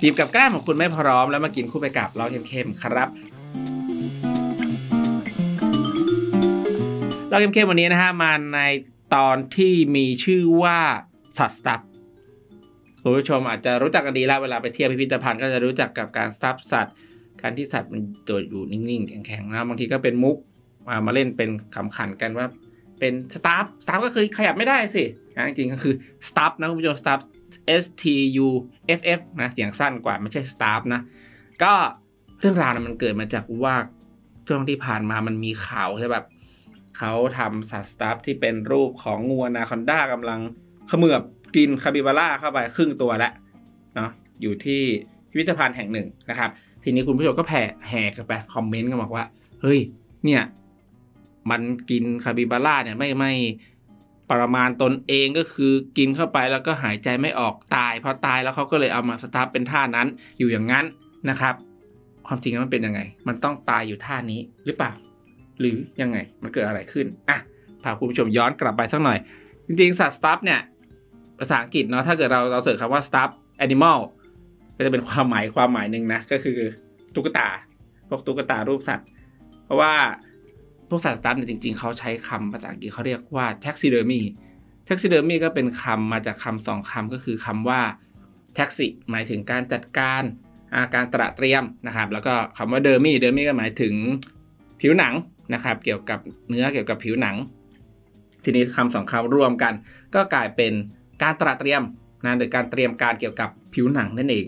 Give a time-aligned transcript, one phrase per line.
[0.00, 3.08] หยิบกับแก้มของคุณไม่พร้อมแล้วมากินคู่ไปกับเราเข้มๆครับ
[7.28, 8.60] เราเข้มๆวันนี้นะฮะมาใน
[9.14, 10.78] ตอนที่มีชื่อว่า
[11.38, 11.80] สัตว์สตับ
[13.02, 16.94] คุณผู้ชมอาจจะรู้จักกันดีแล้วเวลาไปเที่ยวพิพิธภัณฑ์ก็จะรู้จักกับการสตับสัตว์
[17.42, 20.36] การที่สัตว์มันตัวอยู่นิ่งๆแข็งๆนะบางทีก็เป็นมุก
[20.88, 22.46] มามาเล่นเป็นขำขันกันว่า
[23.00, 25.04] เป็นสตาฟสตาฟก็คือขยับไม่ได้สิ
[25.36, 25.94] นะจริงๆก็คือ
[26.28, 27.20] สตาฟนะคุณผู้ชมสตาฟ
[27.82, 28.04] S T
[28.46, 28.48] U
[28.98, 31.00] F F นะเสียงสั้นกว่าไม่ใช่สตาฟนะ
[31.62, 31.72] ก็
[32.40, 33.76] เรื่องราวนะมันเกิดมาจากว่า
[34.48, 36.26] ช่วงที่ผ่านมามันมีข่าวใช่แบบ
[36.98, 40.40] เขาทำสัตว์สตัฟฟ์ที่เป็นรูปของงูอนาคอนด้ากำลัง
[40.88, 41.22] เขมือบ
[41.56, 43.32] กินคาปิบาร่าเข้าไปครึ่งตัวแล้ว
[43.94, 44.82] เนาะอยู่ที่
[45.30, 46.50] พิพิธภัณฑ์แห่งหนึ่งนะครับ
[46.82, 49.24] ทีนี้คุณผู้ชมก็แห่แห่กันไปคอมเมนต์กันบอกว่า
[49.62, 49.80] เฮ้ย
[50.24, 50.42] เนี่ย
[51.50, 53.32] มันกินคาบิบาร่าเนี่ยไม่ไม่
[54.32, 60.06] ประมาณตนเองก็คือกินเข้าไปแล้วก็หายใจไม่ออกตายพอตายแล้วเขาก็เลยเอามาสตาร์เป็นท่านั้น
[60.38, 60.84] อยู่อย่างนั้น
[61.30, 61.54] นะครับ
[62.26, 64.92] ความจริงมันเป็นยังไง มันต้องตายอยู่ท่านี้หรือเปล่า
[65.60, 67.38] หรือยังไงมันเกิดอะไรขึ้นอะ
[67.82, 69.18] พาคุณผู้ชมย้อนกลับไปสักหน่อย
[69.66, 70.60] จริงๆสัตว์สตาร์เนี่ย
[71.38, 73.30] ภาษาอังกฤษเนาะถ้าเกิดเราเราเสิร์ชคำว่า stuff
[73.64, 73.98] animal
[74.76, 76.58] ก็จะเป็นความหมายความหมายหนึ่งนะ ก็คือ
[77.14, 77.48] ตุ๊กตา
[78.08, 79.06] พวกตุ๊กตารูปสัตว์
[79.64, 79.92] เพราะว่า
[80.90, 84.20] พวกสัตว์สตัฟเนี่ยจริง ๆเขาใช้คำภาษาอังกฤษเขาเรียกว่า taxidermy
[84.88, 87.80] taxidermy ก็เป็นคำมาจากคำสองคำก็คือคำว่า
[88.56, 90.22] taxi หมายถึงการจัดการ
[90.74, 93.94] อาการตระเตรียมนะครับ แล้วก็คำว่า dermy dermy ก็หมายถึง
[94.80, 95.14] ผิวหนัง
[95.54, 96.18] นะครับ เกี่ยวกับ
[96.48, 97.36] เนื้อเกี่ยวกับผิวหนัง
[98.44, 99.74] ทีนี้คำสองคำรวมกัน
[100.14, 100.72] ก็กลายเป็น
[101.22, 101.82] การตระเตรียม
[102.24, 104.46] นะหรือการเตรียมการเกี่ยวกับผิวหนังนั่นเอง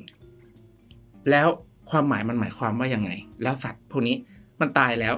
[1.30, 1.48] แล้ว
[1.90, 3.10] ความหมายมันหมายความว่ายังไง
[3.42, 4.16] แล้วสัตว์พวกนี้
[4.60, 5.14] มันตายแล้ว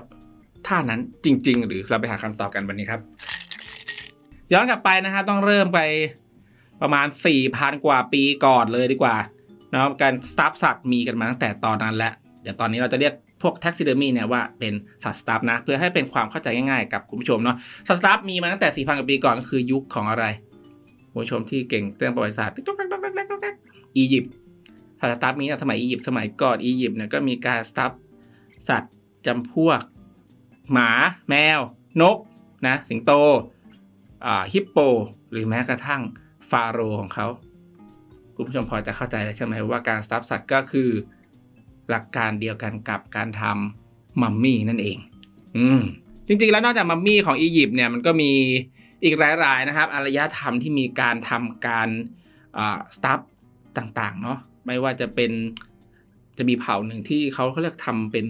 [0.69, 3.01] ท่านั้นจริง ๆ หรือเราไปหาคำตอบกันวันนี้ครับ
[4.53, 5.81] ย้อนกลับไปนะครับต้องเริ่มไป
[6.83, 7.07] ประมาณ
[7.47, 9.17] 4,000 กว่าปีก่อนเลยดีกว่า
[9.73, 14.73] นะครับการสตัฟฟ์สัตว์มีกันมาตั้งแต่ตอนนั้นแล้วเดี๋ยวตอนนี้เราจะเรียกพวก taxidermy เนี่ยว่าเป็น
[15.05, 17.57] สัตว์สตัฟฟ์นะ เพื่อให้เป็นความเข้าใจง่ายๆ กับคุณผู้ชมเนาะ
[17.89, 20.25] สัตว์สตาฟมีมาตั้งแต่ 4,000 กว่าปีก่อนก็คือยุคของอะไร
[21.11, 22.55] คุณผู้ชมที่เก่งเรื่องประวัติศาสตร์
[23.97, 24.33] อียิปต์
[25.01, 27.93] สัตว์สตาฟมีสมัยอียิปต์สมัยก่อนอียิปต์เนี่ยก็มีการสตาฟ
[28.69, 28.95] สัตว์
[29.27, 29.81] จำพวก
[30.73, 30.91] หมา
[31.29, 31.61] แมว
[32.01, 32.17] นก
[32.67, 33.13] นะสิงโต
[34.53, 34.79] ฮิปโป
[35.31, 36.03] หรือแม้กระทั่ง
[36.51, 37.27] ฟาโรของเขา
[38.35, 40.91] คุณผู้ชมพอจะเข้าใจแล้วใช่ไหมว่าการสตัฟสัตว์ก็คือ
[41.91, 44.99] หลักการเดียวกันกับการทำมัมมี่นั่นเอง
[45.57, 45.81] อืม
[46.27, 48.33] จริงๆ แล้วนอกจากมัมมี่ของอียิปต์เนี่ยมันก็มี
[49.05, 51.89] อีกหลายๆนะครับอารยธรรมที่มีการทำการ
[52.97, 53.21] สตัฟ
[53.77, 55.33] ต่างๆเนาะไม่ว่าจะเป็น
[56.39, 58.27] จะมีเผ่าหนึ่งที่เขาเขาเรียกทำเป็น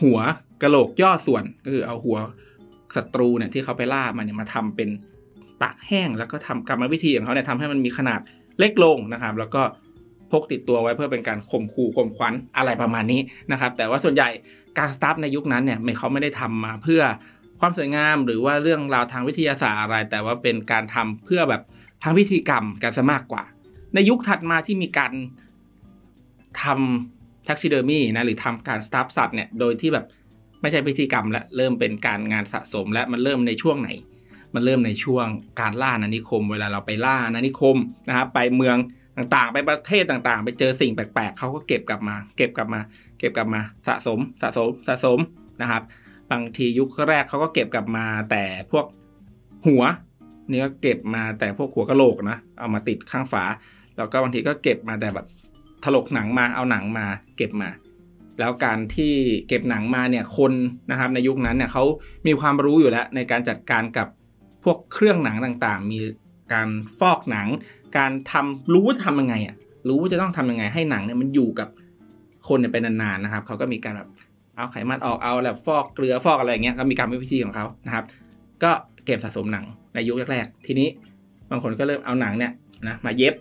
[0.00, 0.18] หัว
[0.64, 2.18] กะโหลกย่อส่วนก็คือเอาหัว
[2.96, 4.88] ศัตรูเนี่ยที่เขาไปล่ามันเนี่ยมาทำเป็น
[5.62, 8.20] ตากแห้งแล้วก็ทำกรรมวิธีของเขาเนี่ยทำให้มันมีขนาด
[8.58, 9.62] เล็กลงนะครับ แล้วก็
[10.32, 13.20] พกติดตัวไว้เพื่อเป็นการข่มขู่ข่มขวัญอะไรประมาณนี้
[13.52, 14.28] นะครับ แต่ว่าส่วนใหญ่
[14.78, 17.02] การสตัฟฟ์ในยุคนั้นเนี่ยไม่เขาไม่ได้ทำมาเพื่อ
[17.60, 21.62] ความสวยงามหรือว่าเรื่องราวทางวิทยาศาสตร์อะไร แต่ว่าเป็นการทำเพื่อแบบ
[22.02, 23.42] ทางพิธีกรรมกันซะมากกว่า
[23.94, 25.12] ในยุคถัดมาที่มีการ
[26.62, 30.06] ทำ taxidermy นะหรือทำการสตัฟฟ์สัตว์เนี่ยโดยที่แบบ
[30.64, 33.90] ไม่ใช่พิธีกรรมและเริ่มเป็นการงานสะสมและมันเริ่มในช่วงไหน
[34.54, 35.26] มันเริ่มในช่วง
[35.60, 37.76] การล่านานิคม เวลาเราไปล่านานิคม
[38.08, 38.76] นะครับไปเมือง
[39.16, 42.80] ต่างๆ ไปประเทศต่างๆ ไปเจอสิ่งแปลกๆเขาก็เก็บกลับมา เก็บกลับมา
[43.18, 45.18] เก็บกลับมาสะสมสะสมสะสม
[45.60, 45.82] นะครับ
[46.30, 48.86] บางทียุคแรกเขาก็เก็บกลับมาแต่พวก
[49.66, 49.82] หัว
[50.50, 53.44] นี่ก็เก็บมาแต่พวกหัวกะโหลกนะเอามาติดข้างฝา
[53.96, 55.26] แล้วก็บางทีก็เก็บมาแต่แบบ
[55.84, 57.68] ถลกหนังมาเอาหนังมาเก็บมา
[58.38, 59.12] แล้วการที่
[59.48, 60.52] เก็บหนังมาเนี่ยคน
[60.90, 61.84] นะครับในยุคนั้นเนี่ยเขา
[62.26, 64.08] มีความรู้อยู่แล้วในการจัดการกับ
[64.64, 65.98] พวกเครื่องหนังต่างๆ มี
[66.52, 66.68] การ
[67.00, 67.48] ฟอกหนัง
[67.96, 69.56] การทำรู้ว่าทำยังไงอะ
[69.88, 71.68] รู้ว่าจะต้องทำยังไงให้หนังเนี่ยมันอยู่กับ
[72.48, 74.08] คนเนี่ยไปนานๆนะครับเขาก็มีการแบบ
[74.56, 78.04] เอาไขมันออกเอาแบบฟอกเกลือฟอกอะไรเงี้ยก็มีการวิธีของเขานะครับ
[78.62, 78.70] ก็
[79.04, 79.64] เก็บสะสมหนัง
[79.94, 80.88] ในยุคแรกๆทีนี้
[81.50, 82.52] บางคนก็เริ่มเอาหนังเนี่ย
[82.86, 83.34] นะมาเย็บ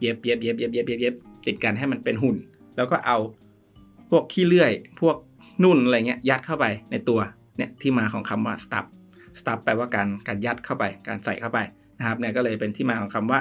[0.00, 1.14] เย็บเย็บเย็บเย็บเย็บเย็บ
[1.46, 2.36] ติดกันให้มันเป็นหุ่น
[2.76, 3.16] แล้วก็เอา
[4.10, 5.16] พวกขี้เลื่อย พวก
[5.64, 7.20] นุ่นอะไรเงี้ยยัดเข้าไปในตัว
[7.56, 8.86] เนี่ยที่มาของคำว่า stuff
[9.40, 11.58] stuff แปลว่าการการยัดเข้าไป การใส่เข้าไป
[11.98, 13.40] นะครับเนี่ยก็เลยเป็นที่มาของคำว่า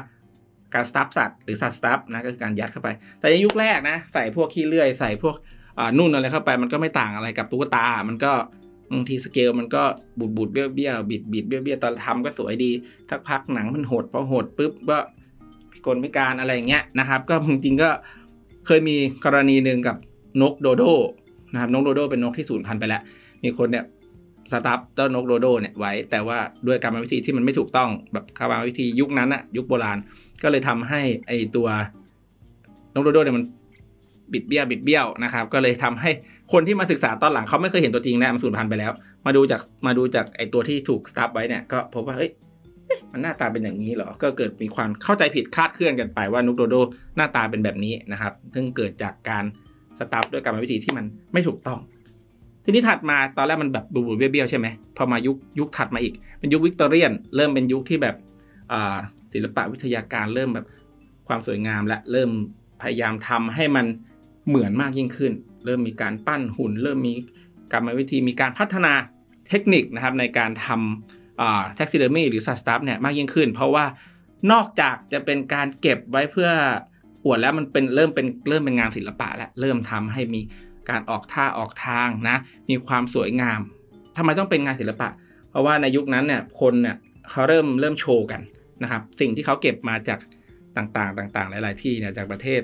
[0.74, 5.36] การ stuff สัตว์หรือสัตว์ stuff นะก็คือการยัดเข้าไป แต่ในยุคแรกนะใส่พวกขี้เลื่อย ใส่พวก
[5.98, 8.34] นุ่นอะไรเข้าไป มันก็ไม่ต่างอะไรกับตุ๊กตา มันก็
[8.94, 9.84] บางทีสเกลมันก็
[10.20, 12.72] บูดบูดเบี้ยวเบี้ยวบิดบิดเบี้ยวเบี้ยวตอนทำก็สวยดี
[13.10, 14.98] ทักพักหนังมันหดพอหดปุ๊บก็
[15.72, 17.90] พิกลพิการอะไรเงี้ยนะครับ ก็จริงๆก็
[18.66, 19.98] เคยมีกรณีหนึ่งกับ
[20.42, 20.84] นกโดโด
[21.54, 23.02] นะครับนกโดโดเป็นนกที่สูญพันธุ์ไปแล้ว
[23.44, 23.86] มีคนเนี่ย
[24.52, 26.38] สตัฟฟ์เจ้านกโดโดเนี่ยไว้ แต่ว่า
[26.68, 29.98] ด้วยกรรมวิธีที่มันไม่ถูกต้องแบบกรรมวิธียุคนั้นอะยุคโบราณ
[30.44, 31.68] ก็เลยทำให้ไอตัว
[32.94, 33.46] นกโดโดเนี่ยมัน
[34.34, 36.12] บิดเบี้ยวบิดเบี้ยวนะครับ ก็เลยทำให้
[36.54, 38.92] คนที่มาศึกษาตอนหลังเขาไม่เคยเห็นตัวจริงนะมันสูญพันธุ์ไปแล้ว
[39.26, 42.32] มาดูจากมาดูจากไอตัวที่ถูกสตัฟฟ์ไว้เนี่ยก็พบว่าเฮ้ย
[43.12, 46.76] มันหน้าตาเป็นอย่างนี้เหรอ ก็เกิดมีความเข้าใจผิดคาดเคลื่อนกันไปว่านุกโดโด
[47.16, 49.44] หน้าตาเป็นแบบนี้นะครับ ซึ่งเกิดจากการ
[50.00, 51.80] สตาร์ฟด้วยกรรมวิธีที่มันไม่ถูกต้อง
[52.64, 54.68] ทีนี้ถัดมาตอนแรกมันแบบบูบูเบี้ยวใช่ไหม
[54.98, 58.16] พอมายุคยุคถัดมาอีก เป็นยุควิกตอเรียน เริ่มเป็นยุคที่แบบ
[59.34, 60.66] ศิลปะวิทยาการเริ่มแบบ
[61.28, 62.32] ความสวยงามและเริ่ม
[62.82, 63.86] พยายามทำให้มัน
[64.48, 65.34] เหมือนมากยิ่งขึ้น
[65.66, 67.14] เริ่มมีการปั้นหุ่น เริ่มมี
[67.72, 68.94] กรรมวิธีมีการพัฒนา
[69.50, 73.86] เทคนิคนะครับในการทำ taxidermy หรือสัตว์สตัฟฟ์เนี่ยมากยิ่งขึ้น เพราะว่า
[74.52, 76.50] นอกจากจะเป็นการเก็บไว้เพื่ออ
[77.30, 80.42] วดแล้วมันเป็นเริ่มเป็นเริ่มเป็นงานศิลปะแล้วเริ่มทำให้มี
[80.90, 82.38] การออกท่าออกทางนะ
[82.70, 83.60] มีความสวยงาม
[84.18, 85.10] ทำไมต้องเป็นงานศิลปะ
[85.50, 86.96] เพราะว่าในยุคนั้นเนี่ยคนเนี่ย
[87.30, 88.42] เขาเริ่มเริ่มโชว์กัน
[88.84, 90.20] นะครับ สิ่งที่เขาเก็บมาจาก
[90.78, 92.62] ต่างๆ ต่างๆ หลาย ๆ ที่เนี่ยจากประเทศ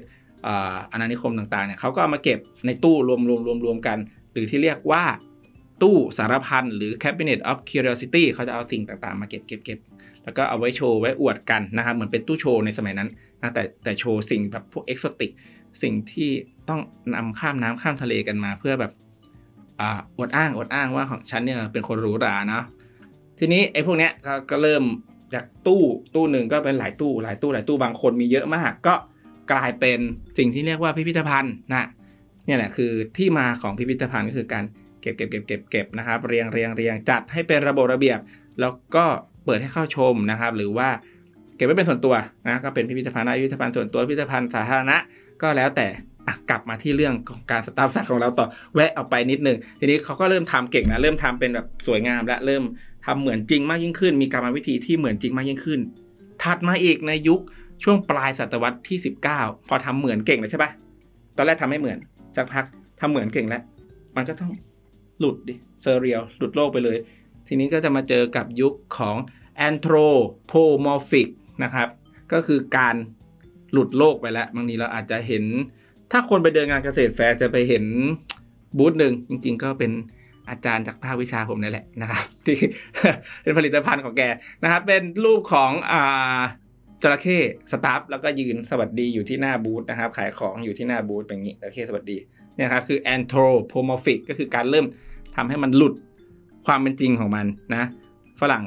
[0.92, 3.98] อาณานิคมต่างๆเนี่ยเขาก็เอามาเก็บในตู้รวมรวมรวมรวมกัน
[4.32, 5.04] หรือที่เรียกว่า
[5.82, 9.80] ตู้สารพันหรือ cabinet of curiosity เขาจะเอาสิ่งต่างๆ มาเก็บเก็บเก็บ
[10.24, 13.10] แล้วก็เอาไว้โชว์ไว้อวดกันนะครับ เหมือนเป็นตู้โชว์ในสมัยนั้น
[13.54, 15.32] แต่แต่โชว์สิ่งแบบพวกเอกโซติก
[15.84, 16.30] สิ่งที่
[16.70, 16.82] ต้อง
[17.16, 18.92] นำข้ามน้ำข้ามทะเลกันมา เพื่อแบบ
[20.18, 22.64] อวดอ้างอดอ้างว่าของฉันเนี่ยเป็นคนหรูหราเนาะ
[23.40, 24.12] ทีนี้ไอ้พวกเนี้ย
[24.50, 24.84] ก็เริ่ม
[25.34, 25.82] จากตู้
[26.16, 28.96] ตู้หนึ่งก็เป็นหลายตู้หลายตู้หลายตู้บางคนมีเยอะมาก ก็
[29.52, 30.00] กลายเป็น
[30.38, 31.88] สิ่งที่เรียกว่าพิพิธภัณฑ์นะ
[32.46, 34.64] เนี่ยแหละคือที่มาของพิพิธภัณฑ์ก็คือการ
[35.02, 38.20] เก็บเก็บเก็บเก็บเก็บนะครับเรียงเรียงเรียงจัดให้เป็นระบบระเบียบ
[38.60, 39.06] แล้วก็
[39.46, 40.90] เปิดให้เข้าชมนะครับ หรือว่า
[41.56, 42.16] เก็บไว้เป็นส่วนตัว
[42.48, 44.98] นะก็เป็นพิพิธภัณฑ์พิพิธภัณฑ์ส่วนตัวพิพิธภัณฑ์สาธารณะ
[45.42, 45.88] ก็แล้วแต่
[46.50, 52.64] กลับมาที่เรื่องของการสตาร์ทสัตว์ของเราต่อแวะเอาไปนิดนึงทีนี้เขาก็เริ่มทำเก่งนะเริ่มทำเป็นแบบสวยงาม และเริ่ม
[53.06, 55.80] ทำเหมือนจริงมากยิ่งขึ้น มีกรรมวิธีที่เหมือนจริงมากยิ่งขึ้น
[56.42, 57.40] ถัดมาอีกในยุค
[57.84, 58.98] ช่วงปลายศตวรรษที่
[59.34, 60.72] 19 พอทำเหมือนเก่งเลยใช่ปะ
[61.36, 61.98] ตอนแรกทำไม่เหมือน
[62.36, 62.66] สักพัก
[63.00, 63.62] ทำเหมือนเก่งแล้ว
[64.16, 64.52] มันก็ต้อง
[65.20, 66.98] หลุดดิ surreal หลุดโลกไปเลย
[67.48, 69.18] ทีนี้ก็จะมาเจอกับยุคของ
[69.58, 71.28] anthropomorphic
[71.64, 71.88] นะครับ
[72.34, 72.96] ก็คือการ
[73.72, 75.44] หลุดโลกไปแล้วบางทีเราอาจจะเห็น
[76.12, 77.86] ถ้าคนไปเดินงานเกษตรแฟร์จะไปเห็น
[78.78, 79.92] บูธหนึ่งจริง ๆ ก็เป็น
[80.50, 82.58] อาจารย์จากภาควิชาผมนี่แหละนะครับที่
[83.44, 84.22] เป็นผลิตภัณฑ์ของแก
[84.64, 86.40] นะครับ เป็นรูปของอ่า
[87.02, 87.40] จระเข้
[87.72, 92.18] สตาฟแล้วก็ยืนสวัสดีอยู่ที่หน้าบูธนะครับ ขายของอยู่ที่หน้าบูธแบบนี้จระเข้สวัสดี
[92.56, 94.86] เนี่ยครับคือ anthropomorphic ก็คือการเริ่ม
[95.36, 95.94] ทำให้มันหลุด
[96.66, 97.46] ความเป็นจริงของมัน
[97.76, 97.84] นะ
[98.42, 98.64] ฝรั่ง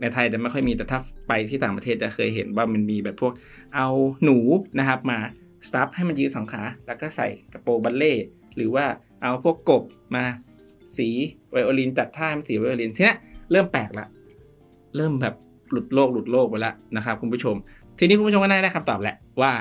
[0.00, 3.32] ในไทยจะไม่ค่อยมีแต่ถ้า ไปที่ต่างประเทศจะเคยเห็นว่ามันมีแบบพวก
[3.74, 3.88] เอา
[4.24, 4.38] หนู
[4.78, 5.18] นะครับมา
[5.68, 8.14] สตาฟให้มันยืนสองขาแล้วก็ใส่กระโปรงบัลเล่
[8.56, 8.84] หรือว่า
[9.22, 9.82] เอาพวกกบ
[10.16, 10.24] มา
[10.96, 11.08] สี
[11.50, 13.14] ไวโอลินจัดท่าเป็นสีไวโอลินทีนี้
[13.50, 14.06] เริ่มแปลกละ
[14.96, 15.34] เริ่มแบบ
[15.70, 17.54] หลุดโลกหลุดโลกไปแล้วนะครับคุณผู้ชม
[17.98, 19.52] ทีนี้คุณผู้ชมก็ได้คำตอบแหละว่า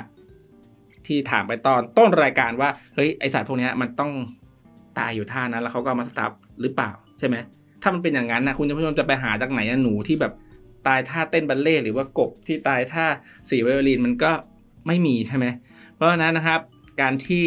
[1.06, 4.12] ที่ถามไปตอนต้นรายการว่าเฮ้ยไอสัตว์พวกนี้มันต้อง
[5.00, 7.36] ตายอยู่ท่านั้นแล้วเขาก็มาสตาร์หรือเปล่าใช่ไหม
[7.82, 10.34] ถ้ามันเป็นอย่างนั้นนะคุณผู้ชมจะไปหาจากไหนหนูที่แบบ
[10.88, 13.06] ตายท่าเต้นบัลเล่หรือว่ากบที่ตายท่า
[13.50, 14.32] สีไวโอลินมันก็
[14.88, 15.46] ไม่มีใช่ไหม
[15.96, 16.60] เพราะฉะนั้นนะครับ
[17.02, 17.46] การที่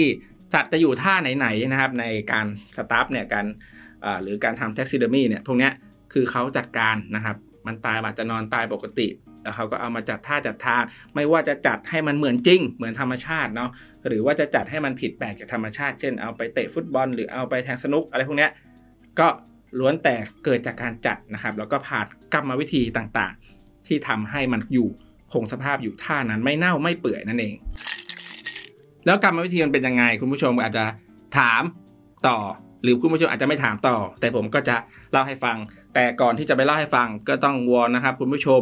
[0.54, 2.46] สัตว์จะอยู่ท่าไหนๆนะครับในการ
[2.76, 3.46] สตัฟฟ์เนี่ยการ
[4.22, 5.70] หรือการทำ taxidermy เนี่ยพวกนี้
[6.12, 7.36] คือเขาจัดการนะครับ
[7.66, 9.08] มันตายอาจจะนอนตายปกติ
[9.42, 10.82] แล้วเขาก็เอามาจัดท่าจัดทาง
[11.14, 13.70] ไม่ว่าจะจัดให้มันเหมือนจริง เหมือนธรรมชาติเนาะ
[14.06, 18.48] หรือว่าจะจัดให้มันผิดแปลกจากธรรมชาติ เช่นเอาไปเตะฟุตบอล หรือเอาไปแทงสนุ้กอะไรพวกนี้
[19.20, 19.28] ก็
[19.78, 24.88] ล้วนแต่เกิดจากการจัดนะครับ แล้วก็ผ่านกรรมวิธีต่างๆ ที่ทำให้มันอยู่
[25.32, 27.54] คงสภาพอยู่ท่านั้นไม่เน่าไม่เปื่อยนั่นเอง
[29.06, 30.84] แล้วกรรมวิธีมันเป็นยังไง คุณผู้ชมอาจจะ
[31.38, 31.62] ถาม
[32.28, 32.38] ต่อ
[32.82, 34.76] หรือคุณผู้ชมอาจจะไม่ถามต่อ แต่ผมก็จะ
[35.12, 35.56] เล่าให้ฟัง
[35.94, 38.60] แต่ก่อนที่จะไปเล่าให้ฟังก็ต้องวอนนะครับ คุณผู้ชม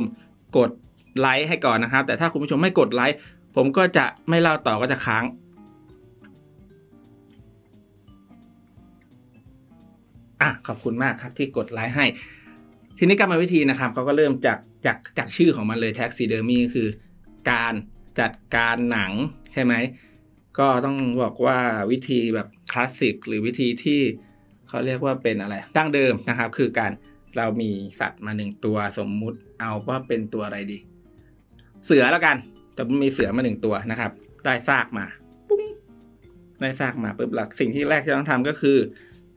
[0.58, 0.70] กด
[1.18, 3.16] ไลค์ให้ก่อนนะครับ แต่ถ้าคุณผู้ชมไม่กดไลค์
[3.56, 5.24] ผมก็จะไม่เล่าต่อก็จะค้าง
[10.40, 12.06] อะขอบคุณมากครับที่กดไลค์ให้
[12.98, 16.88] ทีนี้กรรมวิธีนะครับเขาก็เริ่มจากจากจากชื่อของมันเลย taxidermy คือ
[17.50, 17.74] การ
[18.20, 19.12] จัดการหนัง
[19.52, 19.74] ใช่ไหม
[20.58, 21.58] ก็ต้องบอกว่า
[21.90, 24.00] วิธีแบบคลาสสิกหรือวิธีที่
[24.68, 26.92] เขาเรียกว่าเป็นอะไรดั้งเดิมนะครับ คือการ
[27.36, 30.78] เรามีสัตว์มาหนึ่งตัวสมมุติเอาว่าเป็นตัวอะไรดี
[31.86, 32.36] เสือแล้วกัน
[32.74, 34.10] แต่มีเสือมาหนึ่งตัวนะครับ
[34.44, 35.04] ได้ซากมา
[35.48, 35.62] ปุ้ง
[36.60, 38.78] ได้ซากมาปุ๊บหลักสิ่งที่แรกที่ต้องทำก็คือ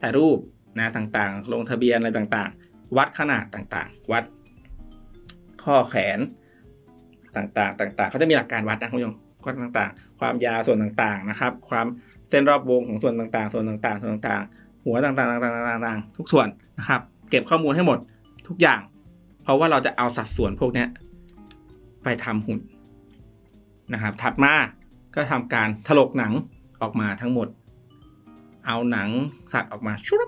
[0.01, 0.37] ถ่ายรูป
[0.77, 4.23] นะต่างๆ ลงทะเบียนอะไรต่างๆ วัดขนาดต่างๆ วัด
[5.63, 6.19] ข้อแขน
[7.35, 11.85] ต่างๆ ต่างๆเขาจะมีหลักการวัดนะคุณผู้ชมวัดต่างๆ ความยาวส่วนต่างๆนะครับ ความ
[12.29, 16.47] เส้นรอบวงของส่วนต่างๆ ส่วนต่างๆ ส่วนต่างๆ หัวต่างๆต่างๆต่างๆทุกส่วน
[16.79, 17.99] นะครับ เก็บข้อมูลให้หมด
[18.47, 18.81] ทุกอย่าง
[19.43, 20.85] เพราะว่าเราจะเอาสัดส่วนพวกนี้
[22.03, 22.59] ไปทำหุ่น
[23.93, 24.53] นะครับ ถัดมา
[25.15, 26.33] ก็ทำการถลกหนัง
[26.81, 27.47] ออกมาทั้งหมด
[28.65, 29.09] เอาหนัง
[29.53, 30.27] สัตว์ออกมาชุบ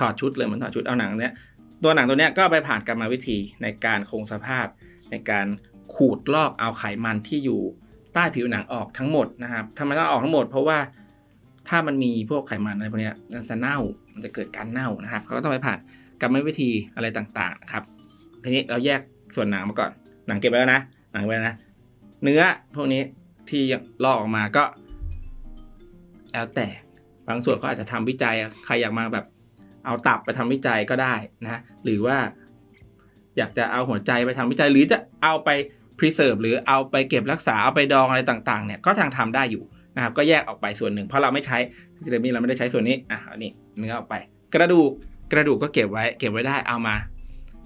[0.00, 1.34] ถอดชุดเลยเหมือนถอดชุดเอาหนังเนี้ย
[1.82, 4.66] ตัวหนังตัวเนี้ยก็ไปผ่านกรรมวิธีในการคงสภาพ
[5.10, 5.46] ในการ
[5.94, 7.60] ขูดลอกเอาไขมันที่อยู่
[8.14, 10.78] ใต้ผิวหนังออกทั้งหมดนะครับทำไมต้องออกทั้งหมด เพราะว่า
[11.68, 13.78] ถ้ามันมีพวกไขมันอะไรพวกเนี้ยมันจะเน่า
[14.14, 15.78] มันจะเกิดการเน่านะครับ เขาก็ต้องไปผ่าน
[16.20, 17.84] กรรมวิธีอะไรต่างๆนะครับ
[18.42, 19.00] ทีนี้เราแยก
[19.34, 19.90] ส่วนหนังมาก่อน
[20.26, 21.56] หนังเก็บไว้แล้วนะ หนังไว้แล้วนะ
[22.22, 22.42] เนื้อ
[22.76, 23.02] พวกนี้
[23.50, 23.62] ที่
[24.04, 24.64] ลอกออกมาก็
[26.32, 26.66] แล้วแต่
[27.28, 29.24] บางส่วนก็อาจจะทำวิจัย ใครอยากมาแบบ
[29.84, 32.16] เอาตับไปทำวิจัยก็ได้นะหรือว่า
[33.38, 35.48] อยากจะเอาหัวใจไปทำวิจัย หรือจะเอาไป
[35.98, 39.64] preserve หรือเอาไปเก็บรักษาเอาไปดองอะไรต่างๆเนี่ยก็ทางทำได้อยู่
[39.96, 41.58] นะครับก็แยกออกไปส่วนหนึ่ง เพราะเราไม่ใช้
[42.04, 44.14] ทีเดมีเราไม่ได้ใช้ส่วนนี้อะอันนี้เนื้อออกไป
[44.54, 44.90] กระดูก
[45.32, 46.96] กระดูกก็เก็บไว้เก็บไว้ได้เอามา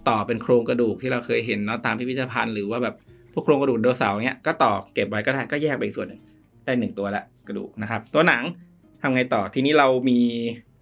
[0.09, 2.95] ต่อเป็นโครงกระดูกที่เราเคยเห็นเนาะตามพิพิธภัณฑ์หรือว่าแบบ
[3.33, 6.21] พวกโครงกระดูกโดเสาร์เนี้ยก็ต่อเก็บไว้ก็ได้ก็แยกไปอีกส่วนหนึ่ง
[6.65, 8.43] ได้หนึ่งตัวละกระดูกนะครับ ตัวหนัง
[9.01, 10.19] ทำไงต่อทีนี้เรามี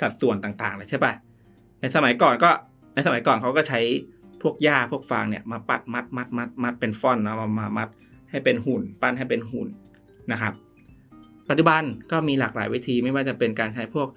[0.02, 1.12] สัดส่วนต่างๆเลยใช่ปะ
[1.80, 2.50] ในสมัยก่อนก็
[2.94, 3.80] ในสมัยก่อนเขาก็ใช้
[4.42, 7.88] พวกหญ้าพวกฟางเนี่ยมาปัดมัดมัดมัดมัดเป็นฟอนนะมามามัด
[8.30, 9.68] ให้เป็นหุ่น ปั้นให้เป็นหุ่น
[10.32, 10.52] นะครับ
[11.48, 14.08] ปัจจุบันก็มีหลากหลายวิธีไม่ว่าจะเป็นการใช้พวก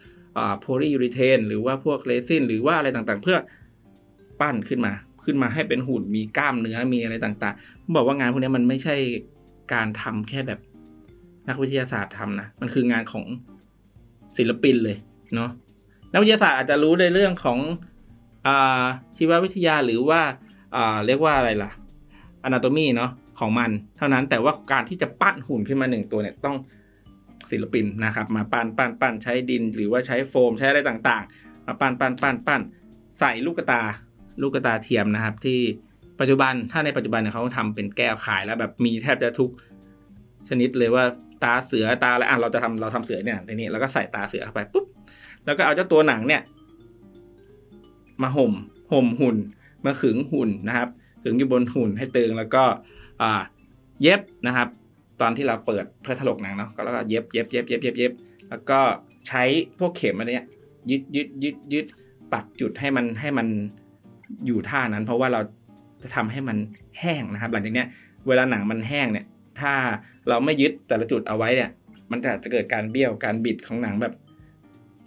[0.60, 3.38] โพลียูริเทนหรือว่าพวกเรซินหรือว่าอะไรต่างๆ เพื่อ
[4.42, 4.94] ปั้นขึ้นมา
[5.26, 8.96] ขึ้นมาให้เป็นหุ่นมีกล้ามเนื้อมีอะไรต่างๆผมบอกว่างานพวกนี้มันไม่ใช่
[9.74, 10.60] การทำแค่แบบ
[11.50, 13.26] นักวิทยาศาสตร์ทำนะ มันคืองานของ
[14.38, 14.98] ศิลปินเลย
[15.36, 15.50] เนาะ
[16.16, 17.60] นักวิทยาศาสตร์อาจจะรู้ในเรื่องของ
[19.18, 20.22] ชีววิทยาหรือว่า
[21.06, 21.72] เรียกว่าอะไรล่ะ
[22.44, 26.58] อนาโตมีเนาะของมัน เท่านั้นแต่ว่าการที่จะปั้นหุ่นขึ้นมาหนึ่งตัวเนี่ยต้อง
[27.52, 32.62] ศิลปินนะครับมาปั้นปั้นปั้นใช้ดิน หรือว่าใช้โฟมใช้อะไรต่างๆ มาปั้นปั้นปั้นปั้น
[33.20, 33.82] ใส่ลูกตา
[34.42, 35.60] ลูกตาเทียมนะครับ ที่
[36.20, 39.52] ปัจจุบันถ้าในปัจจุบันเนี่ยเขาทำเป็นแก้วขายแล้วแบบมีแทบจะทุก
[40.50, 41.04] ชนิดเลยว่า
[41.44, 44.86] ตาเสือตาอะไรอะเราจะทำเราทำเสือเนี่ยทีนี้เราก็ใส่ตาเสือเข้าไปปุ๊บ
[45.46, 46.42] แล้วก็เอาเจ้าตัวหนังเนี่ย
[48.22, 48.54] มาห่ม
[48.92, 49.38] ห่มหุ่น
[49.86, 50.90] มาขึงหุ่นนะครับ
[51.24, 52.64] ขึงอยู่บนหุ่นให้ตึงแล้วก็
[54.02, 54.68] เย็บนะครับ
[55.22, 58.12] ตอนที่เราเปิดเพื่อถลกหนังเนาะก็แล้วก็เย็บเย็บเย็บเย็บเย็บเย็บ
[58.50, 58.80] แล้วก็
[59.28, 59.44] ใช้
[59.80, 60.48] พวกเข็มอะไรเนี้ย
[60.90, 61.86] ยึดยึดยึดยึด
[62.34, 63.48] ปักจุดให้มันให้มัน
[64.46, 65.42] อยู่ท่านั้น เพราะว่าเรา
[66.04, 66.58] จะทำให้มัน
[67.00, 67.86] แห้งนะครับ หลังจากนี้
[68.28, 69.26] เวลาหนังมันแห้งเนี่ย
[69.60, 69.74] ถ้า
[70.28, 71.70] เราไม่ยึดแต่ละจุดเอาไว้เนี่ย
[72.12, 74.14] มันจะจะเกิดการเบี้ยวการบิดของหนังแบบ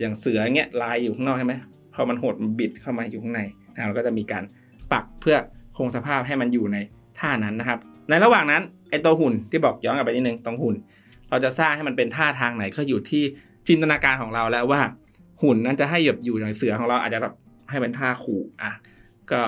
[0.00, 1.54] อย่างเสือเงี้ยลายอยู่ข้างนอกใช่ไหม
[1.94, 3.40] พอมันหดมันบิดเข้ามาอยู่ข้างใน
[3.74, 4.44] นะเราก็จะมีการ
[4.92, 5.36] ปักเพื่อ
[5.76, 6.76] คงสภาพให้มันอยู่ใน
[7.18, 7.78] ท่านั้นนะครับ
[8.08, 10.74] ในระหว่างนั้นไอตัวหุ่นที่บอกย้อนกลับไปนิดนึงตรงหุ่น
[11.30, 13.22] เราจะสร้างให้มันเป็นท่าทางไหนก็อยู่ที่
[13.68, 14.80] จินตนาการของเราแล้วว่า
[15.42, 17.34] หุ่นนั้นจะให้หยบอยู่อย่างเสือของเราอาจจะแบบ
[17.70, 18.72] ให้เป็นท่าขู่อะ
[19.30, 19.40] ก็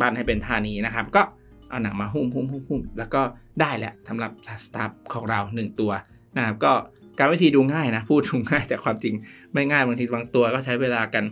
[0.00, 1.22] ปั้นให้เป็นท่านี้นะครับ ก็
[1.68, 3.22] เอาหนังมาหุ้มหุ้มหุ้มหุ้มแล้วก็
[3.60, 4.30] ได้แหละสำหรับ
[4.66, 5.92] สตาร์ของเรา 1 ตัว
[6.36, 6.72] นะครับก็
[7.18, 9.14] การวิธีดูง่ายนะ พูดดูง่ายแต่ความจริง
[9.52, 11.24] ไม่ง่ายบางทีบางตัวก็ใช้เวลากัน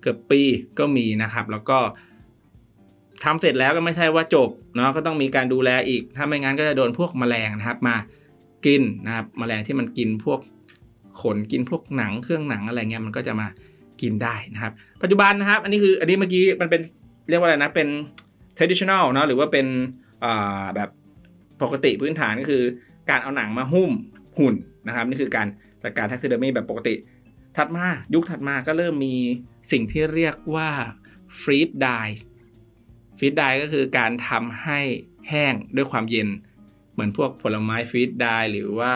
[0.00, 0.40] เกือบปี
[0.78, 1.78] ก็มีนะครับ แล้วก็
[3.24, 7.96] ทำเสร็จแล้วก็ไม่ใช่ว่าจบเนาะก็ต้องมีการดูแลอีก ถ้าไม่งั้นก็จะโดนพวกแมลงนะครับ มา
[8.66, 10.40] กินนะครับแมลงที่มันกินพวก
[11.20, 13.46] ขนกินพวกหนังเครื่องหนังอะไรเงี้ยมันก็จะมา
[14.02, 14.72] กินได้นะครับ
[15.02, 16.80] ปัจจุบันนะครับ อันนี้คืออันนี้เมื่อกี้มันเป็น
[17.28, 17.88] เรียกว่าอะไรนะเป็น
[18.56, 19.66] traditional เนาะหรือว่าเป็น
[20.76, 20.88] แบบ
[21.62, 22.62] ปกติพื้นฐานก็คือ
[23.10, 23.90] การเอาหนังมาหุ้ม
[24.38, 24.54] หุ่น
[24.86, 25.46] นะครับนี่คือการ
[25.82, 26.94] จัดการ taxidermy แบบปกติ
[27.56, 29.14] ถัดมายุคถัดมาก็เริ่มมี
[29.72, 30.70] สิ่งที่เรียกว่า
[31.40, 31.88] freeze dry
[33.18, 34.80] freeze dry ก็คือการทำให้
[35.28, 36.28] แห้งด้วยความเย็น
[36.92, 38.92] เหมือนพวกผลไม้ freeze dry หรือว่า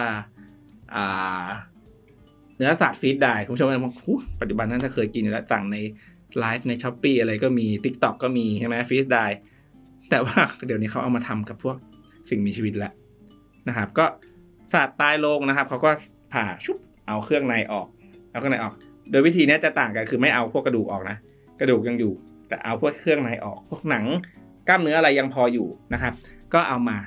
[2.57, 3.95] เนื้อสัตว์ freeze dry คุณผู้ชมบอก
[4.41, 5.77] ปัจจุบันนั้นถ้าเคยกินแล้วสั่งใน
[6.39, 9.27] ไลฟ์ในช้อปปีอะไรก็มี t ิ k t o k ก็มีใช่ไหมฟรีดได้
[10.11, 11.77] แต่ว่าเดี๋ยวนี้เขาเอามาทำกับพวก
[12.31, 12.93] สิ่งมีชีวิตแล้ว
[13.69, 14.07] นะครับ ก็
[14.73, 15.91] สัตว์ตายลงนะครับเขาก็
[16.33, 17.87] ผ่าชุบเอาเครื่องในออก
[18.31, 18.75] เอาเครื่องในออก
[19.11, 21.17] โดยวิธีนี้จะต่างกันคือไม่เอาพวกกระดูกออกนะ
[21.61, 22.13] กระดูกยังอยู่
[22.49, 24.05] แต่เอาพวกเครื่องในออก พวกหนัง
[24.69, 26.13] กล้ามเนื้ออะไรยังพออยู่นะครับ
[26.55, 26.99] ก็เอามา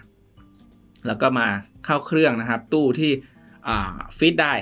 [1.08, 1.48] แล้วก็มา
[1.86, 3.12] เข้าเครื่องนะครับ ตู้ที่
[4.18, 4.54] ฟีดได้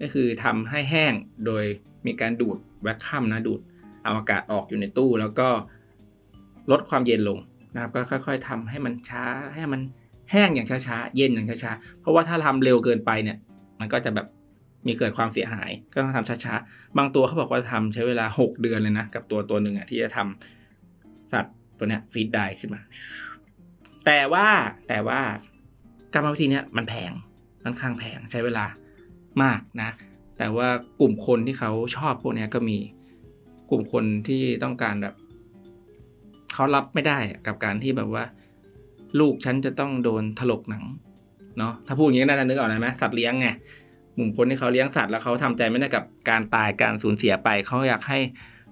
[0.00, 1.12] ก็คือทำให้แห้ง
[1.46, 1.64] โดย
[2.06, 3.60] มีการดูดแวคคัมนะดูด
[4.04, 5.48] เอาอากาศออกอยู่ในตู้แล้วก็
[6.70, 7.38] ลดความเย็นลง
[7.74, 9.80] นะครับ ก็ค่อย ๆทำให้มันช้าให้มัน
[10.34, 13.38] แห้งอย่างช้าๆ เย็นอย่างช้าๆ เพราะว่าถ้าทำเร็วเกินไปเนี่ย
[13.80, 14.26] มันก็จะแบบ
[14.86, 22.80] มีเกิดความเสียหาย ก็ต้องทำช้าๆ บางตัวเขาบอกว่าทำใช้เวลา 6 เดือนเลยนะ กับตัวตัวหนึ่งอะที่จะทำสัตว์ตัวเนี้ยฟีดได้ขึ้นมา
[24.06, 24.46] แต่ว่า
[24.88, 25.20] แต่ว่า
[26.14, 27.12] กรรมวิธีเนี้ยมันแพง
[27.62, 28.64] ค่อนข้างแพงใช้เวลา
[29.42, 29.90] มากนะ
[30.38, 30.68] แต่ว่า
[31.00, 32.78] กลุ่มคนที่เขาชอบพวกนี้ก็มี
[33.70, 35.14] กลุ่มคนที่ต้องการแบบ
[36.52, 38.24] เขารับไม่ได้กับการที่แบบว่า
[39.20, 40.84] ลูกฉันจะต้องโดนถลกหนัง
[41.58, 43.48] เนาะถ้าพูดอย่างนี้น่าจะนึกออกไหมสัตว์เลี้ยงไง
[44.16, 48.18] กลุ่มคนที่เขาเลี้ยงสัตว์แล้วเขาทำใจไม่ได้กับการตายการสูญเสียไปเขาอยากให้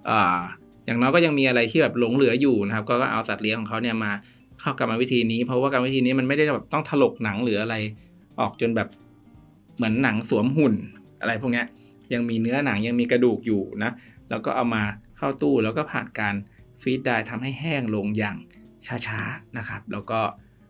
[0.09, 0.39] อ่า
[0.87, 4.13] อย่างน้อยก็ยังมีอะไรที่แบบหลงเหลืออยู่นะครับ ก็เอาสัตว์เลี้ยงของเขาเนี่ยมา
[4.61, 7.75] เข้ากรรมวิธีนี้ เพราะว่ากรรมวิธีนี้มันไม่ได้แบบต้องถลกหนังหรืออะไร
[8.41, 8.89] ออกจนแบบ
[9.77, 10.75] เหมือนหนังสวมหุ่น
[11.21, 11.63] อะไรพวกนี้
[12.13, 13.93] ยังมีเนื้อหนังยังมีกระดูกอยู่นะ
[14.31, 14.83] แล้วก็เอามา
[15.17, 16.35] เข้าตู้แล้วก็ผ่านการ
[16.83, 18.37] ฟีดได้ทำให้แห้งลงอย่าง
[18.87, 20.21] ช้าๆนะครับ แล้วก็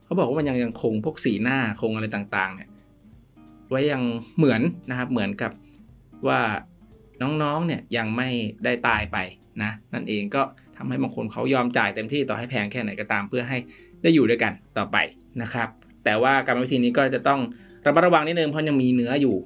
[0.04, 2.68] เขาบอกว่ามันยังยังคงพวกสีหน้าคงอะไรต่างๆเนี่ย
[3.70, 4.02] ไว้ยัง
[4.36, 5.52] เหมือนนะครับเหมือนกับ
[6.28, 6.40] ว่า
[7.22, 8.28] น้องๆเนี่ยยังไม่
[8.64, 9.18] ได้ตายไป
[9.62, 10.42] นะนั่นเองก็
[10.76, 13.58] ทำให้บางคนเขายอมจ่ายเต็มที่ต่อให้แพงแค่ไหนก็ตามเพื่อให้
[14.02, 14.96] ได้อยู่ด้วยกันต่อไป
[15.42, 15.68] นะครับ
[16.04, 17.40] แต่ว่ากรรวิธีนี้ก็จะต้อง
[17.86, 19.36] ระมัดระวังนิดนึงเพราะยังมีเนื้ออยู่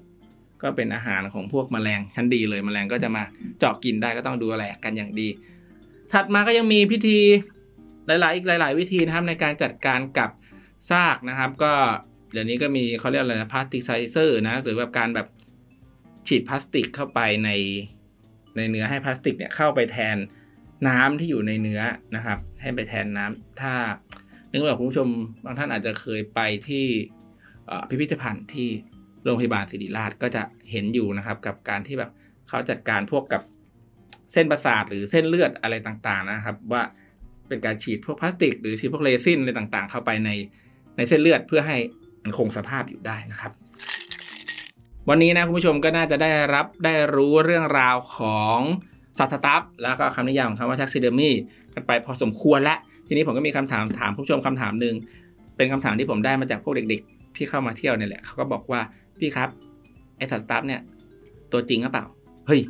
[0.62, 3.22] ก็เป็นอาหารของพวกแมลงชั้นดีเลยแมลงก็จะมา
[3.58, 5.28] เจาะกินได้ก็ต้องดูแลกันอย่างดี
[6.12, 7.18] ถัดมาก็ยังมีพิธี
[8.06, 10.30] หลาย ๆ อีกหลาย ๆ วิธีนะครับในการจัดการกับ
[10.90, 11.72] ซากนะครับ ก็
[12.32, 15.28] เดี๋ยวนี้ก็มีเขาเรียกอะไรนะพลาสติกไซเซอร์นะหรือแบบการแบบ
[16.26, 17.50] ฉีดพลาสติกเข้าไปใน
[18.56, 20.16] ในเนื้อให้พลาสติกเนี่ยเข้าไปแทน
[20.88, 21.82] น้ำที่อยู่ในเนื้อ
[22.16, 23.74] นะครับ ให้ไปแทนน้ำถ้า
[24.50, 25.08] นึกว่าคุณผู้ชม
[25.44, 26.86] บางท่านอาจจะเคยไปที่
[27.88, 28.68] พิพิธภัณฑ์ที่
[29.24, 32.10] โรงพยาบาลศิริราชก็จะเห็นอยู่นะครับ กับการที่แบบ
[32.48, 33.42] เขาจัดการพวกกับ
[34.32, 36.82] เส้นประสาทหรือเส้นเลือดอะไรต่างๆนะครับ ว่า
[37.48, 40.30] เป็นการฉีดพวกพลาสติก หรือฉีดพวกเรซินอะไรต่างๆ เข้าไปใน
[40.96, 41.76] ในเส้นเลือดเพื่อให้
[42.22, 43.52] มันคงสภาพอยู่ได้นะครับ
[45.08, 48.58] วันนี้นะคุณผู้ชมก็น่าจะได้รับได้รู้เรื่องราวของ
[49.18, 51.30] สัตว์สตัฟแล้วก็คำนิยามของคำว่า taxidermy
[51.74, 54.94] กันไปพอสมควรแล้วทีนี้ผมก็มีคำถามถามผู้ชมคำถามหนึ่ง
[55.56, 58.80] เป็นคำถามที่ผมได้มาจากพวกเด็ก ๆ ที่เข้ามาเที่ยวเนี่ยแหละเขาก็บอกว่า
[59.18, 59.48] พี่ครับ
[60.16, 60.80] ไอสัตว์สตัฟเนี่ย
[61.52, 62.04] ตัวจริงหรือเปล่า
[62.46, 62.60] เฮ้ย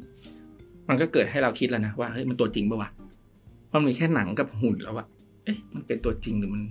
[0.89, 2.91] มันก็เกิดให้เราคิดแล้วนะว่าเฮ้ยมันตัวจริงปะวะ
[3.73, 5.07] มันมีแค่หนังกับหุ่นแล้วอะ
[5.45, 6.63] เอ๊ะมันเป็นตัวจริงหรือมัน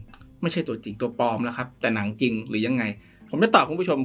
[0.42, 2.84] ไม่ใช่ตัวจริงตัวปลอมแล้วครับ แต่หนังจริงหรือยังไง
[3.30, 4.00] ผมจะตอบคุณผู้ชม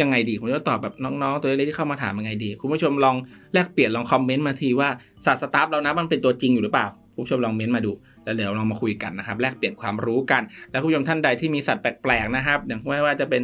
[0.00, 3.16] ยังไงดี ผมจะตอบแบบน้องๆ ตัวเล็กๆที่เข้ามาถามยังไงดี คุณผู้ชมลอง
[3.52, 4.88] แลกเปลี่ยนลองคอมเมนต์มาทีว่า
[5.26, 7.92] สัตว์สตาฟเรานะมันเป็นตัวจริงอยู่หรือเปล่าคุณผู้ชมลองเม้นต์มาดู
[8.24, 13.42] แล้วเดี๋ยวเรามาคุยกันนะครับแลกเปลี่ยนความรู้กัน แล้วคุณผู้ชมท่านใดที่มีสัตว์แปลกๆนะครับ อย่างไม่ว่าจะเป็น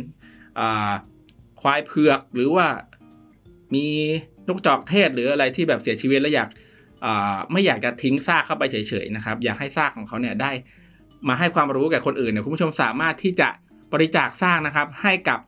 [1.60, 2.66] ควายเผือกหรือว่า
[3.74, 3.86] มี
[4.48, 6.48] นกจอกเทศหรืออะไรที่แบบเสียชีวิตแล้วอยาก
[7.52, 10.50] ไม่อยากจะทิ้งซากเข้าไปเฉยๆนะครับ อยากให้ซากของเขาเนี่ยได้
[11.28, 13.48] มาให้ความรู้แก่คนอื่นเนี่ยคุณผู้ชมสามารถที่จะ
[13.92, 15.38] บริจาคซากนะครับ ให้กับ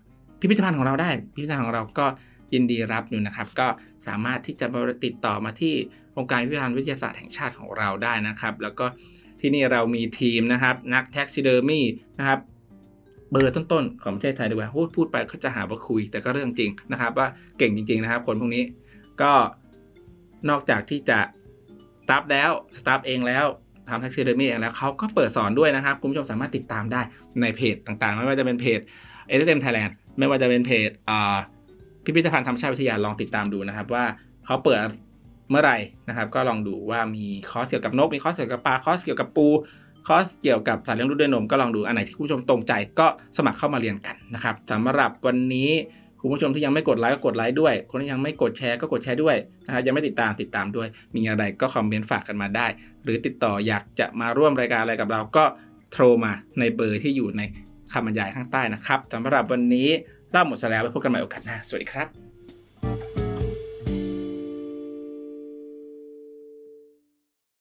[0.40, 2.06] พิพิธภัณฑ์ของเราได้ พิพิธภัณฑ์ของเราก็
[2.54, 3.68] ยินดีรับอยู่นะครับ ก็
[4.06, 4.66] สามารถที่จะ
[5.04, 5.74] ติดต่อมาที่
[6.18, 8.86] องค์การพิพิธภัณฑ์วิทยาศาสตร์แห่งชาติของเราได้นะครับ แล้วก็
[9.40, 11.84] ที่นี่เรามีทีมนะครับ นัก taxidermy
[12.18, 12.40] นะครับ
[13.30, 17.26] เบอร์ต้นๆของประเทศไทยดีกว่าพูดพูดไปเขาจะหาว่าคุย แต่ก็เรื่องจริงนะครับ ว่า
[17.58, 18.64] เก่งจริง ๆ นะครับ คนพวกนี้
[19.22, 19.32] ก็
[20.50, 21.18] นอกจากที่จะ
[22.08, 23.44] สตัฟฟ์แล้วสตัฟฟ์เองแล้ว
[23.88, 27.00] ทำ taxidermy เองแล้วเขาก็เปิดสอนด้วยนะครับคุณผู้ชมสามารถติดตามได้
[27.40, 28.80] ในเพจต่างๆ ไม่ว่าจะเป็นเพจ
[29.28, 30.90] เอ s เ m Thailand ไม่ว่าจะเป็นเพจ
[32.04, 34.04] พิพิธภัณฑ์ธรรมชาติวิทยาลองติดตามดูนะครับ ว่า
[34.44, 34.78] เขาเปิด
[35.50, 39.46] เมื่อไหร่นะครับ ก็ลองดูว่ามีคอร์สเกี่ยวกับนก มีคอร์สเกี่ยวกับปลาคอร์สเกี่ยวกับปู
[40.06, 45.70] คอร์สเกี่ยวกับสัตว์เลี้ยงลูกด้วยนมก็ลองดูอันไหนที่คุณผู้ชมตรงใจก็สมัครเข้ามาเรียนกันนะครับสำหรับวันนี้
[46.24, 52.66] คุณผู้ชมที่ยังไม่กดไลค์ก็กดไลค์ด้วย คนที่ยังไม่กดแชร์ก็กดแชร์ด้วยนะครับยังไม่ติดตามติดตามด้วย มีอะไรก็คอมเมนต์ฝากกันมาได้
[53.04, 55.44] หรือติดต่ออยากจะมาร่วมรายการอะไรกับเราก็
[55.92, 57.42] โทรมาในเบอร์ที่อยู่ใน
[57.92, 59.88] คำบรรยายข้างใต้นะครับสำหรับวันนี้
[60.30, 62.33] เล่าหมดแล้วไปพบกันใหม่โอกาสหน้าสวัสดีครับ